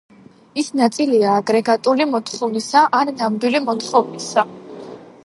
[0.61, 4.49] ის ნაწილია აგრეგატული მოთხოვნისა ან ნამდვილი მოთხოვნისა.